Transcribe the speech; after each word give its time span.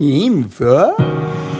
Info. 0.00 0.96
Infocast 0.96 1.53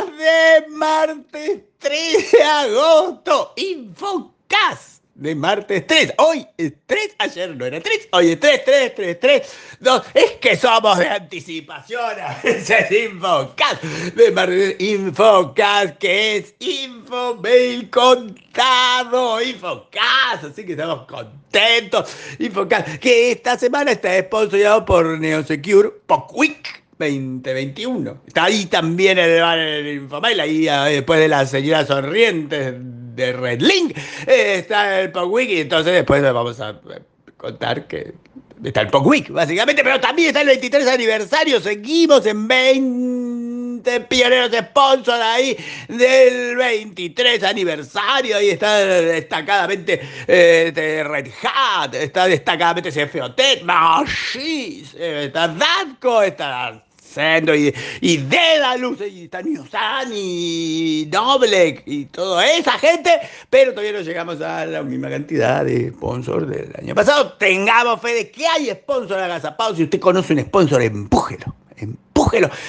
de 0.00 0.68
martes 0.68 1.60
3 1.78 2.32
de 2.32 2.42
agosto. 2.42 3.52
Infocast 3.56 5.02
de 5.14 5.34
martes 5.34 5.86
3. 5.86 6.14
Hoy 6.18 6.46
es 6.56 6.72
3, 6.86 7.16
ayer 7.18 7.54
no 7.54 7.66
era 7.66 7.80
3, 7.80 8.08
hoy 8.12 8.32
es 8.32 8.40
3, 8.40 8.64
3, 8.64 8.94
3, 8.94 9.20
3, 9.20 9.52
2. 9.80 10.02
Es 10.14 10.32
que 10.32 10.56
somos 10.56 10.98
de 10.98 11.08
anticipación. 11.08 12.16
Ese 12.42 12.78
es 12.90 13.10
Infocast 13.10 13.82
de 13.82 14.30
martes. 14.30 14.76
Infocast 14.80 15.98
que 15.98 16.36
es 16.38 16.54
info 16.58 17.36
mail 17.36 17.90
contado. 17.90 19.42
Infocast, 19.42 20.44
así 20.44 20.64
que 20.64 20.72
estamos 20.72 21.06
contentos. 21.06 22.16
Infocast 22.38 22.98
que 22.98 23.32
esta 23.32 23.58
semana 23.58 23.92
está 23.92 24.18
sponsorado 24.20 24.84
por 24.84 25.18
Neosecure 25.18 25.90
Pocwick. 26.06 26.81
2021. 26.98 28.22
Está 28.26 28.44
ahí 28.44 28.66
también 28.66 29.18
el, 29.18 29.30
el 29.30 29.94
Infomail, 29.94 30.40
ahí 30.40 30.94
después 30.94 31.20
de 31.20 31.28
las 31.28 31.50
señoras 31.50 31.88
sonrientes 31.88 32.74
de 33.14 33.32
Red 33.32 33.60
Link, 33.60 33.96
eh, 34.26 34.56
está 34.58 35.00
el 35.00 35.12
PogWeek 35.12 35.50
y 35.50 35.60
entonces 35.60 35.92
después 35.92 36.22
vamos 36.22 36.60
a 36.60 36.70
eh, 36.70 37.02
contar 37.36 37.86
que 37.86 38.14
está 38.64 38.82
el 38.82 38.88
PogWeek, 38.88 39.30
básicamente, 39.30 39.82
pero 39.82 40.00
también 40.00 40.28
está 40.28 40.40
el 40.40 40.48
23 40.48 40.86
aniversario, 40.86 41.60
seguimos 41.60 42.24
en 42.26 42.48
20 42.48 43.21
pioneros 44.08 44.50
sponsors 44.52 45.20
ahí 45.20 45.56
del 45.88 46.56
23 46.56 47.42
aniversario, 47.42 48.36
ahí 48.36 48.50
está 48.50 48.78
destacadamente 48.78 50.00
eh, 50.26 51.04
Red 51.06 51.30
Hat, 51.42 51.94
está 51.94 52.26
destacadamente 52.26 52.90
CFOT, 52.90 53.62
Magis, 53.64 54.94
está 54.94 55.48
Dadco, 55.48 56.22
está 56.22 56.82
y, 57.54 57.74
y 58.00 58.16
Dedalus 58.18 59.00
y 59.06 59.28
Taniosan 59.28 60.10
y 60.14 61.08
Noblek 61.12 61.82
y 61.86 62.06
toda 62.06 62.46
esa 62.46 62.72
gente, 62.78 63.10
pero 63.50 63.72
todavía 63.72 63.92
no 63.92 64.00
llegamos 64.00 64.40
a 64.40 64.64
la 64.64 64.82
misma 64.82 65.10
cantidad 65.10 65.64
de 65.64 65.90
sponsors 65.90 66.48
del 66.48 66.72
año 66.78 66.94
pasado. 66.94 67.34
Tengamos 67.34 68.00
fe 68.00 68.14
de 68.14 68.30
que 68.30 68.46
hay 68.46 68.70
sponsor 68.70 69.18
agazapados. 69.18 69.76
Si 69.76 69.84
usted 69.84 70.00
conoce 70.00 70.32
un 70.32 70.40
sponsor, 70.40 70.82
empújelo, 70.82 71.54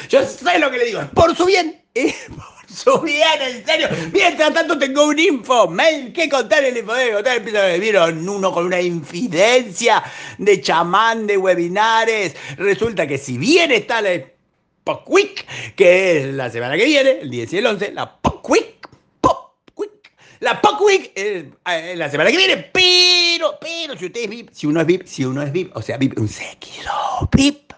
Yo 0.10 0.26
sé 0.26 0.60
lo 0.60 0.72
que 0.72 0.78
le 0.78 0.86
digo, 0.86 1.02
por 1.14 1.36
su 1.36 1.46
bien, 1.46 1.82
es 1.94 2.16
por 2.30 2.70
su 2.70 3.02
bien, 3.02 3.42
en 3.42 3.66
serio. 3.66 3.88
Mientras 4.12 4.54
tanto 4.54 4.78
tengo 4.78 5.06
un 5.06 5.20
info, 5.20 5.68
mail 5.68 6.12
que 6.12 6.30
contar 6.30 6.64
el 6.64 6.78
info 6.78 6.94
de 6.94 7.14
contar. 7.14 7.38
A 7.38 7.78
vieron 7.78 8.28
uno 8.28 8.52
con 8.52 8.66
una 8.66 8.82
infidencia 8.82 10.04
de 10.38 10.62
chamán 10.62 11.28
de 11.28 11.38
webinares. 11.38 12.36
Resulta 12.58 13.08
que 13.08 13.18
si 13.18 13.38
bien 13.38 13.72
está 13.72 14.02
la 14.02 14.22
PopWeek, 14.84 15.76
que 15.76 16.18
es 16.18 16.34
la 16.34 16.50
semana 16.50 16.76
que 16.76 16.86
viene, 16.86 17.20
el 17.22 17.30
10 17.30 17.54
y 17.54 17.58
el 17.58 17.68
11, 17.68 17.92
la 17.94 18.18
PopWeek, 18.18 18.90
PopWeek, 19.22 20.12
la 20.42 20.62
PopWeek 20.62 21.12
es 21.16 21.46
eh, 21.66 21.94
la 21.96 22.10
semana 22.10 22.32
que 22.32 22.38
viene, 22.38 22.58
pero, 22.74 23.58
pero 23.62 23.98
si 23.98 24.08
usted 24.08 24.22
es 24.24 24.30
VIP, 24.30 24.50
si 24.52 24.68
uno 24.68 24.82
es 24.82 24.88
VIP, 24.88 25.06
si 25.06 25.24
uno 25.24 25.42
es 25.42 25.52
VIP, 25.52 25.76
o 25.76 25.82
sea, 25.82 25.98
VIP, 25.98 26.20
un 26.20 26.28
seguidor 26.28 27.30
VIP, 27.32 27.74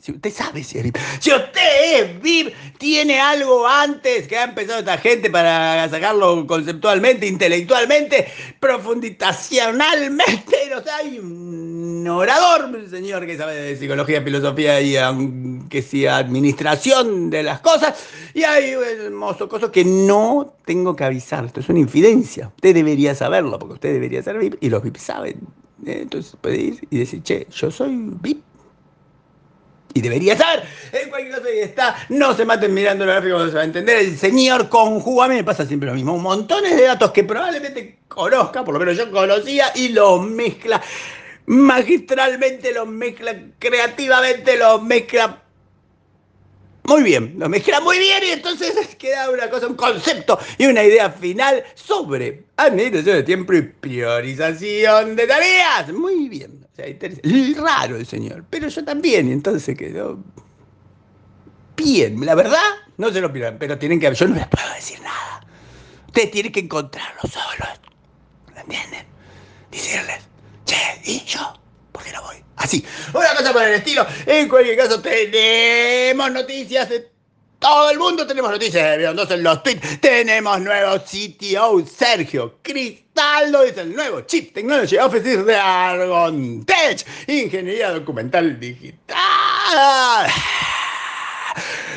si 0.00 0.12
usted 0.12 0.32
sabe 0.32 0.62
si 0.62 0.78
es 0.78 0.84
VIP, 0.84 0.96
si 1.20 1.32
usted 1.32 1.94
es 1.94 2.22
VIP, 2.22 2.54
tiene 2.78 3.18
algo 3.20 3.66
antes 3.66 4.28
que 4.28 4.36
ha 4.36 4.44
empezado 4.44 4.80
esta 4.80 4.98
gente 4.98 5.30
para 5.30 5.88
sacarlo 5.88 6.46
conceptualmente, 6.46 7.26
intelectualmente, 7.26 8.28
profunditacionalmente, 8.58 10.56
o 10.76 10.82
hay 10.90 11.18
un 11.18 12.06
orador, 12.08 12.64
un 12.66 12.90
señor 12.90 13.26
que 13.26 13.36
sabe 13.36 13.54
de 13.54 13.76
psicología, 13.76 14.22
filosofía 14.22 14.80
y 14.80 14.96
aunque 14.96 15.82
sea 15.82 16.18
administración 16.18 17.30
de 17.30 17.42
las 17.42 17.60
cosas, 17.60 18.08
y 18.34 18.42
hay 18.42 18.70
hermoso 18.70 19.48
cosas 19.48 19.70
que 19.70 19.84
no 19.84 20.54
tengo 20.64 20.94
que 20.94 21.04
avisar, 21.04 21.44
esto 21.44 21.60
es 21.60 21.68
una 21.68 21.80
infidencia, 21.80 22.48
usted 22.54 22.74
debería 22.74 23.14
saberlo, 23.14 23.58
porque 23.58 23.74
usted 23.74 23.92
debería 23.92 24.22
ser 24.22 24.38
VIP, 24.38 24.56
y 24.60 24.68
los 24.68 24.82
VIP 24.82 24.96
saben, 24.96 25.40
entonces 25.86 26.36
puede 26.40 26.58
ir 26.58 26.88
y 26.90 26.98
decir, 26.98 27.22
che, 27.22 27.46
yo 27.50 27.70
soy 27.70 27.96
VIP, 28.20 28.42
y 29.94 30.00
debería 30.00 30.34
estar. 30.34 30.62
En 30.92 31.08
cualquier 31.08 31.34
caso, 31.34 31.46
ahí 31.48 31.60
está. 31.60 31.96
No 32.08 32.34
se 32.34 32.44
maten 32.44 32.72
mirando 32.72 33.04
el 33.04 33.10
gráfico, 33.10 33.38
no 33.38 33.48
se 33.48 33.54
va 33.54 33.62
a 33.62 33.64
entender. 33.64 33.98
El 33.98 34.18
señor 34.18 34.68
conjuga. 34.68 35.26
A 35.26 35.28
mí 35.28 35.34
me 35.36 35.44
pasa 35.44 35.66
siempre 35.66 35.88
lo 35.88 35.94
mismo. 35.94 36.14
Un 36.14 36.22
montón 36.22 36.64
de 36.64 36.82
datos 36.82 37.10
que 37.10 37.24
probablemente 37.24 37.98
conozca, 38.08 38.64
por 38.64 38.74
lo 38.74 38.80
menos 38.80 38.96
yo 38.96 39.10
conocía, 39.10 39.72
y 39.74 39.88
los 39.88 40.22
mezcla 40.22 40.80
magistralmente, 41.46 42.72
los 42.72 42.86
mezcla 42.86 43.34
creativamente, 43.58 44.56
los 44.56 44.82
mezcla 44.82 45.42
muy 46.84 47.02
bien, 47.02 47.34
lo 47.38 47.48
mezcla 47.48 47.80
muy 47.80 47.98
bien 47.98 48.22
y 48.26 48.30
entonces 48.30 48.74
queda 48.98 49.30
una 49.30 49.48
cosa, 49.50 49.66
un 49.66 49.74
concepto 49.74 50.38
y 50.58 50.66
una 50.66 50.82
idea 50.82 51.10
final 51.10 51.62
sobre 51.74 52.44
administración 52.56 53.16
de 53.16 53.22
tiempo 53.22 53.52
y 53.54 53.62
priorización 53.62 55.16
de 55.16 55.26
tareas. 55.26 55.92
Muy 55.92 56.28
bien, 56.28 56.66
o 56.78 57.60
raro 57.60 57.96
el 57.96 58.06
señor, 58.06 58.44
pero 58.48 58.68
yo 58.68 58.84
también, 58.84 59.28
y 59.28 59.32
entonces 59.32 59.76
quedó 59.76 60.18
bien. 61.76 62.24
La 62.24 62.34
verdad, 62.34 62.62
no 62.96 63.12
se 63.12 63.20
lo 63.20 63.32
pierdan, 63.32 63.58
pero 63.58 63.78
tienen 63.78 64.00
que, 64.00 64.12
yo 64.14 64.28
no 64.28 64.36
les 64.36 64.46
puedo 64.48 64.72
decir 64.74 65.00
nada. 65.00 65.46
Ustedes 66.06 66.30
tienen 66.30 66.52
que 66.52 66.60
encontrarlo 66.60 67.20
solos, 67.22 67.80
¿entienden? 68.56 69.06
Decirles, 69.70 70.20
che, 70.64 70.76
¿y 71.04 71.20
yo? 71.24 71.54
¿Por 71.92 72.02
qué 72.02 72.12
no 72.12 72.22
voy? 72.22 72.39
Así. 72.70 72.84
Una 73.12 73.34
cosa 73.34 73.52
por 73.52 73.64
el 73.64 73.74
estilo. 73.74 74.06
En 74.26 74.48
cualquier 74.48 74.76
caso, 74.76 75.00
tenemos 75.00 76.30
noticias 76.30 76.88
de 76.88 77.10
todo 77.58 77.90
el 77.90 77.98
mundo. 77.98 78.24
Tenemos 78.24 78.48
noticias 78.48 78.92
de 78.92 78.98
Biondos 78.98 79.28
en 79.32 79.42
los 79.42 79.60
tweets. 79.64 80.00
Tenemos 80.00 80.60
nuevo 80.60 80.98
CTO, 81.00 81.84
Sergio 81.84 82.58
Cristaldo. 82.62 83.64
Es 83.64 83.76
el 83.76 83.92
nuevo 83.92 84.20
Chief 84.20 84.52
Technology 84.52 84.98
Officer 84.98 85.44
de 85.44 85.56
Argon 85.56 86.64
Tech. 86.64 87.04
Ingeniería 87.26 87.90
documental 87.90 88.60
digital. 88.60 90.30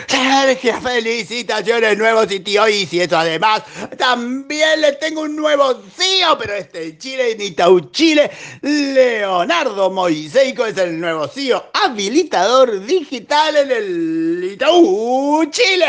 Sergio, 0.07 0.81
felicitaciones, 0.81 1.97
nuevo 1.97 2.25
sitio 2.27 2.67
y 2.67 2.85
si 2.85 3.01
eso 3.01 3.17
además 3.17 3.63
también 3.97 4.81
le 4.81 4.93
tengo 4.93 5.21
un 5.21 5.35
nuevo 5.35 5.81
CEO, 5.95 6.37
pero 6.37 6.53
este 6.53 6.97
Chile, 6.97 7.31
en 7.31 7.41
Itaú 7.41 7.91
Chile, 7.91 8.29
Leonardo 8.61 9.89
Moiseico 9.91 10.65
es 10.65 10.77
el 10.77 10.99
nuevo 10.99 11.27
CEO, 11.27 11.65
habilitador 11.73 12.85
digital 12.85 13.55
en 13.57 13.71
el 13.71 14.49
Itaú 14.53 15.45
Chile. 15.51 15.87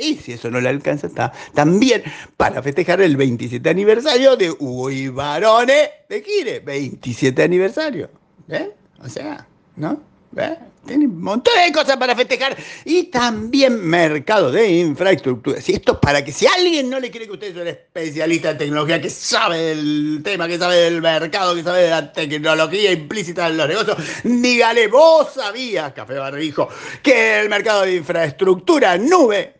Y 0.00 0.16
si 0.16 0.32
eso 0.32 0.50
no 0.50 0.60
le 0.60 0.68
alcanza, 0.68 1.06
está 1.06 1.32
también 1.54 2.02
para 2.36 2.62
festejar 2.62 3.00
el 3.02 3.16
27 3.16 3.68
aniversario 3.68 4.36
de 4.36 4.54
Uy 4.58 5.08
Barone 5.08 5.90
de 6.08 6.22
Kire. 6.22 6.60
27 6.60 7.42
aniversario. 7.42 8.08
¿Eh? 8.48 8.70
O 9.00 9.08
sea, 9.08 9.46
¿no? 9.76 10.11
¿Eh? 10.36 10.56
Tiene 10.86 11.06
un 11.06 11.22
montón 11.22 11.54
de 11.64 11.72
cosas 11.72 11.96
para 11.96 12.16
festejar. 12.16 12.56
Y 12.84 13.04
también 13.04 13.80
mercado 13.80 14.50
de 14.50 14.68
infraestructura. 14.68 15.60
Si 15.60 15.72
esto 15.72 16.00
para 16.00 16.24
que 16.24 16.32
si 16.32 16.46
alguien 16.46 16.90
no 16.90 16.98
le 16.98 17.10
quiere 17.10 17.26
que 17.26 17.32
usted 17.32 17.48
es 17.48 17.56
un 17.56 17.68
especialista 17.68 18.50
en 18.50 18.58
tecnología, 18.58 19.00
que 19.00 19.08
sabe 19.08 19.58
del 19.58 20.20
tema, 20.24 20.48
que 20.48 20.58
sabe 20.58 20.76
del 20.76 21.00
mercado, 21.00 21.54
que 21.54 21.62
sabe 21.62 21.82
de 21.82 21.90
la 21.90 22.12
tecnología 22.12 22.90
implícita 22.90 23.46
en 23.46 23.58
los 23.58 23.68
negocios, 23.68 23.96
dígale, 24.24 24.88
vos 24.88 25.32
sabías, 25.34 25.92
Café 25.92 26.14
Barbijo, 26.14 26.68
que 27.02 27.40
el 27.40 27.48
mercado 27.48 27.82
de 27.82 27.96
infraestructura 27.96 28.98
nube, 28.98 29.54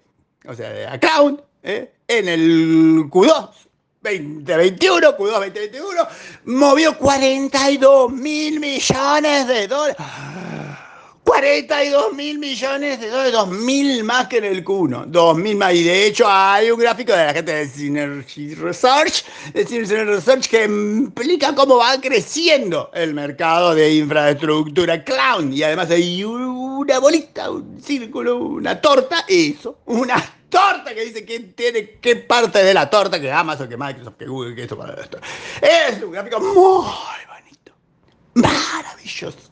o 0.47 0.55
sea, 0.55 0.71
de 0.71 0.87
account, 0.87 1.41
¿eh? 1.63 1.93
en 2.09 2.29
el 2.29 3.05
Q2 3.09 3.51
2021, 4.03 5.17
Q2 5.17 5.31
2021, 5.31 6.09
movió 6.47 6.99
42 6.99 8.11
mil 8.11 8.59
millones 8.59 9.47
de 9.47 9.69
dólares. 9.69 9.97
42 11.25 12.15
mil 12.15 12.39
millones 12.39 13.01
de 13.01 13.09
dólares, 13.09 13.33
2 13.33 13.49
mil 13.49 14.05
más 14.05 14.27
que 14.27 14.39
en 14.39 14.45
el 14.45 14.65
Q1, 14.65 15.07
2 15.07 15.37
mil 15.39 15.57
más. 15.57 15.73
Y 15.75 15.85
de 15.85 16.07
hecho 16.07 16.27
hay 16.29 16.71
un 16.71 16.81
gráfico 16.81 17.13
de 17.13 17.25
la 17.25 17.33
gente 17.33 17.55
de 17.55 17.69
Synergy 17.69 18.55
Research, 18.57 19.25
de 19.53 19.67
Synergy 19.67 19.95
Research 20.05 20.49
que 20.49 20.65
explica 20.65 21.55
cómo 21.55 21.79
va 21.79 22.01
creciendo 22.01 22.91
el 22.93 23.15
mercado 23.15 23.75
de 23.75 23.95
infraestructura 23.95 25.03
cloud. 25.05 25.53
Y 25.53 25.63
además 25.63 25.91
hay 25.91 26.25
una 26.25 26.99
bolita, 26.99 27.51
un 27.51 27.81
círculo, 27.81 28.39
una 28.39 28.81
torta, 28.81 29.25
eso, 29.29 29.79
una 29.87 30.17
torta 30.49 30.95
que 30.95 31.05
dice 31.05 31.25
quién 31.25 31.55
tiene 31.55 31.99
qué 32.01 32.17
parte 32.17 32.63
de 32.63 32.75
la 32.75 32.91
torta, 32.91 33.21
que 33.21 33.33
Amazon, 33.33 33.69
que 33.69 33.77
Microsoft, 33.77 34.17
que 34.19 34.27
Google, 34.27 34.55
que 34.55 34.63
esto 34.63 34.77
para 34.77 35.01
esto. 35.01 35.19
Es 35.61 36.03
un 36.03 36.11
gráfico 36.11 36.41
muy 36.41 36.55
bonito, 36.55 37.73
maravilloso, 38.35 39.52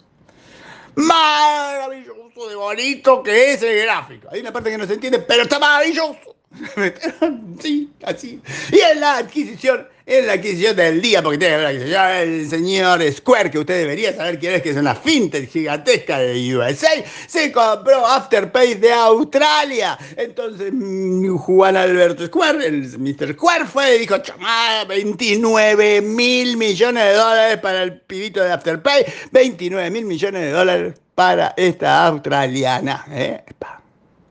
maravilloso 0.96 2.48
de 2.48 2.54
bonito 2.54 3.22
que 3.22 3.52
es 3.52 3.62
el 3.62 3.82
gráfico. 3.82 4.28
Hay 4.30 4.40
una 4.40 4.52
parte 4.52 4.70
que 4.70 4.78
no 4.78 4.86
se 4.86 4.94
entiende, 4.94 5.20
pero 5.20 5.42
está 5.42 5.58
maravilloso. 5.58 6.36
sí, 7.60 7.90
así. 8.04 8.40
Y 8.72 8.80
en 8.80 9.00
la 9.00 9.18
adquisición, 9.18 9.86
en 10.10 10.26
la 10.26 10.32
adquisición 10.32 10.74
del 10.74 11.00
día, 11.00 11.22
porque 11.22 11.38
tiene 11.38 11.56
que 11.56 11.62
ver 11.62 11.88
la 11.88 12.22
el 12.22 12.50
señor 12.50 13.00
Square, 13.12 13.48
que 13.48 13.60
usted 13.60 13.78
debería 13.78 14.12
saber 14.12 14.40
quién 14.40 14.54
es, 14.54 14.62
que 14.62 14.70
es 14.70 14.76
una 14.76 14.96
fintech 14.96 15.48
gigantesca 15.48 16.18
de 16.18 16.56
USA, 16.56 16.88
se 17.28 17.52
compró 17.52 18.04
Afterpay 18.04 18.74
de 18.74 18.92
Australia. 18.92 19.96
Entonces, 20.16 20.72
mm, 20.72 21.36
Juan 21.36 21.76
Alberto 21.76 22.26
Square, 22.26 22.66
el 22.66 22.98
Mr. 22.98 23.34
Square, 23.34 23.66
fue 23.66 23.96
y 23.96 23.98
dijo, 24.00 24.18
chamada, 24.18 24.84
29 24.86 26.00
mil 26.00 26.56
millones 26.56 27.04
de 27.04 27.12
dólares 27.12 27.58
para 27.58 27.84
el 27.84 28.00
pibito 28.00 28.42
de 28.42 28.50
Afterpay, 28.50 29.06
29 29.30 29.90
mil 29.90 30.06
millones 30.06 30.42
de 30.42 30.50
dólares 30.50 30.94
para 31.14 31.54
esta 31.56 32.06
australiana. 32.08 33.04
¿eh? 33.10 33.44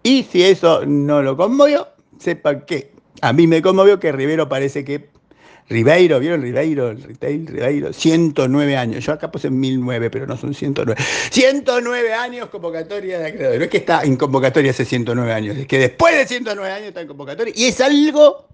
Y 0.04 0.24
si 0.24 0.44
eso 0.44 0.86
no 0.86 1.22
lo 1.22 1.38
conmovió, 1.38 1.88
sepa 2.20 2.66
que 2.66 2.92
a 3.22 3.32
mí 3.32 3.48
me 3.48 3.62
conmovió 3.62 3.98
que 3.98 4.12
Rivero 4.12 4.50
parece 4.50 4.84
que 4.84 5.10
Ribeiro, 5.70 6.20
¿vieron 6.20 6.42
Ribeiro? 6.42 6.94
Retail, 6.94 7.46
Ribeiro, 7.46 7.94
109 7.94 8.76
años. 8.76 9.06
Yo 9.06 9.14
acá 9.14 9.32
puse 9.32 9.52
1009, 9.52 10.10
pero 10.10 10.26
no 10.26 10.36
son 10.36 10.54
109. 10.54 11.00
109 11.30 12.14
años 12.14 12.50
convocatoria 12.50 13.20
de 13.20 13.28
acreedores. 13.28 13.60
No 13.60 13.66
es 13.66 13.72
que 13.72 13.78
está 13.78 14.02
en 14.04 14.18
convocatoria 14.18 14.72
hace 14.72 14.84
109 14.84 15.32
años, 15.32 15.58
es 15.58 15.68
que 15.68 15.78
después 15.78 16.16
de 16.18 16.26
109 16.26 16.74
años 16.74 16.88
está 16.88 17.02
en 17.02 17.08
convocatoria 17.08 17.54
y 17.56 17.66
es 17.66 17.80
algo 17.82 18.48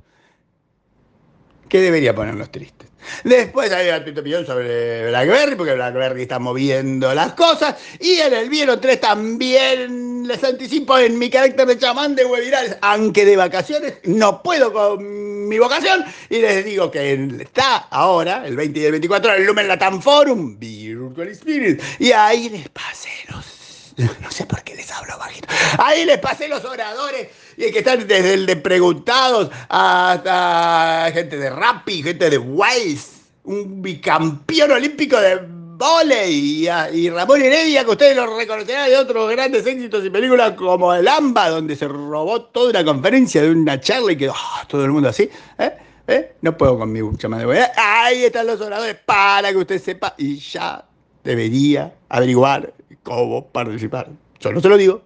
que 1.69 1.79
debería 1.79 2.13
ponernos 2.13 2.51
tristes. 2.51 2.89
Después 3.23 3.71
hay 3.71 3.89
un 3.89 4.17
opinión 4.17 4.45
sobre 4.45 5.07
BlackBerry, 5.09 5.56
porque 5.56 5.73
BlackBerry 5.73 6.23
está 6.23 6.39
moviendo 6.39 7.13
las 7.13 7.33
cosas. 7.33 7.75
Y 8.00 8.15
en 8.15 8.33
el 8.33 8.50
Vieron 8.50 8.81
3 8.81 9.00
también 9.00 10.27
les 10.27 10.44
anticipo 10.44 10.97
en 10.97 11.17
mi 11.17 11.29
carácter 11.29 11.67
de 11.67 11.77
chamán 11.77 12.15
de 12.15 12.25
webinars, 12.25 12.77
aunque 12.81 13.25
de 13.25 13.38
vacaciones, 13.38 14.00
no 14.03 14.41
puedo 14.41 14.73
con 14.73 15.35
mi 15.47 15.59
vocación. 15.59 16.03
Y 16.30 16.39
les 16.39 16.65
digo 16.65 16.92
que 16.92 17.13
está 17.42 17.88
ahora, 17.89 18.45
el 18.45 18.56
20 18.56 18.80
y 18.80 18.86
el 18.86 18.92
24, 18.92 19.33
el 19.33 19.45
Lumen 19.45 19.68
Latam 19.68 20.01
Forum, 20.01 20.57
Virtual 20.59 21.27
Experience. 21.27 21.83
Y 22.00 22.12
ahí 22.12 22.50
les 22.50 22.69
pasé 22.69 23.09
los 23.30 23.56
no 24.21 24.31
sé 24.31 24.45
por 24.45 24.63
qué 24.63 24.75
les 24.75 24.92
hablo 24.92 25.18
bajito. 25.18 25.47
Ahí 25.77 26.06
les 26.06 26.18
pasé 26.19 26.47
los 26.47 26.63
oradores 26.65 27.27
y 27.57 27.71
que 27.71 27.80
están 27.80 28.06
desde 28.07 28.33
el 28.33 28.45
de 28.45 28.57
preguntados 28.57 29.50
hasta 29.69 31.09
gente 31.13 31.38
de 31.38 31.50
Rappi, 31.50 32.03
gente 32.03 32.30
de 32.30 32.38
Waze, 32.38 33.07
un 33.44 33.81
bicampeón 33.81 34.71
olímpico 34.71 35.19
de 35.19 35.39
volei 35.77 36.68
y, 36.94 37.10
Ramón 37.10 37.42
Heredia, 37.42 37.83
que 37.83 37.92
ustedes 37.92 38.16
lo 38.16 38.38
reconocerán 38.38 38.89
de 38.89 38.98
otros 38.98 39.30
grandes 39.31 39.66
éxitos 39.66 40.06
y 40.06 40.10
películas 40.10 40.54
como 40.54 40.94
El 40.94 41.07
AMBA, 41.07 41.50
donde 41.50 41.75
se 41.75 41.88
robó 41.88 42.42
toda 42.42 42.69
una 42.69 42.86
conferencia 42.86 43.42
de 43.42 43.51
una 43.51 43.80
charla 43.80 44.12
y 44.13 44.18
quedó 44.18 44.33
ah, 44.36 44.66
todo 44.68 44.86
el 44.86 44.92
mundo 44.92 45.10
así. 45.10 45.30
¿eh? 45.60 45.72
¿Eh? 46.07 46.36
No 46.42 46.56
puedo 46.56 46.77
con 46.77 46.92
mi 46.92 47.01
chama 47.18 47.39
de 47.39 47.68
Ahí 47.75 48.25
están 48.25 48.48
los 48.48 48.62
oradores 48.62 48.95
para 49.06 49.51
que 49.51 49.57
usted 49.57 49.81
sepa 49.81 50.13
y 50.18 50.38
ya 50.38 50.86
debería 51.24 51.94
averiguar 52.10 52.74
cómo 53.04 53.48
participar. 53.48 54.07
Yo 54.39 54.51
no 54.51 54.62
se 54.62 54.69
lo 54.69 54.77
digo, 54.77 55.01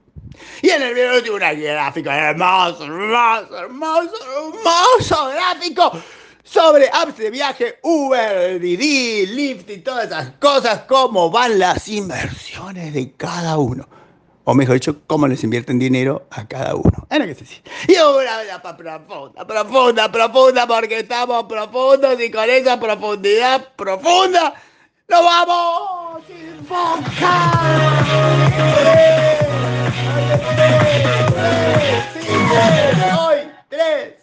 y 0.62 0.69
en 0.69 0.81
el 0.81 0.94
video 0.94 1.21
tiene 1.21 1.38
una 1.38 1.54
gráfica 1.54 2.30
hermoso, 2.30 2.86
hermoso, 2.86 3.57
hermoso, 3.57 4.13
hermoso 4.24 5.30
gráfico 5.30 5.92
sobre 6.51 6.90
apps 6.92 7.18
de 7.18 7.30
viaje, 7.30 7.80
Uber, 7.84 8.60
Didi, 8.60 9.28
Lyft 9.28 9.69
y 9.69 9.78
todas 9.80 10.07
esas 10.07 10.31
cosas, 10.40 10.81
cómo 10.88 11.30
van 11.30 11.60
las 11.60 11.88
inversiones 11.88 12.94
de 12.94 13.12
cada 13.13 13.57
uno. 13.57 13.88
O 14.46 14.56
mejor 14.56 14.74
dicho, 14.75 15.01
cómo 15.06 15.28
les 15.28 15.44
invierten 15.44 15.78
dinero 15.78 16.25
a 16.31 16.48
cada 16.48 16.74
uno. 16.74 17.06
Era 17.12 17.28
que 17.28 17.36
sí. 17.36 17.62
Y 17.88 17.94
una 17.94 18.38
vez 18.38 18.50
profunda, 18.75 19.46
profunda, 19.46 20.12
profunda, 20.12 20.66
porque 20.66 21.00
estamos 21.00 21.44
profundos 21.44 22.19
y 22.19 22.31
con 22.31 22.50
esa 22.50 22.80
profundidad 22.80 23.68
profunda, 23.75 24.56
¡nos 25.07 25.24
vamos! 25.24 26.24
¡Sin 26.28 26.66
Hoy 33.19 34.19